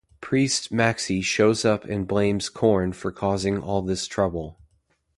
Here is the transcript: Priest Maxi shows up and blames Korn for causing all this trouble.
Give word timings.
Priest 0.19 0.71
Maxi 0.73 1.23
shows 1.23 1.63
up 1.63 1.85
and 1.85 2.07
blames 2.07 2.49
Korn 2.49 2.91
for 2.91 3.11
causing 3.11 3.61
all 3.61 3.83
this 3.83 4.07
trouble. 4.07 4.57